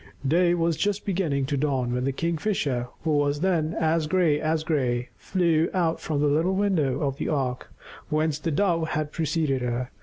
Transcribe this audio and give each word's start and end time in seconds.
Day 0.27 0.55
was 0.55 0.77
just 0.77 1.05
beginning 1.05 1.45
to 1.45 1.57
dawn 1.57 1.93
when 1.93 2.05
the 2.05 2.11
Kingfisher, 2.11 2.87
who 3.03 3.11
was 3.11 3.41
then 3.41 3.75
as 3.79 4.07
gray 4.07 4.39
as 4.41 4.63
gray, 4.63 5.09
flew 5.15 5.69
out 5.75 6.01
from 6.01 6.21
the 6.21 6.25
little 6.27 6.55
window 6.55 7.01
of 7.01 7.17
the 7.17 7.29
ark 7.29 7.71
whence 8.09 8.39
the 8.39 8.49
Dove 8.49 8.87
had 8.87 9.11
preceded 9.11 9.61
her. 9.61 9.91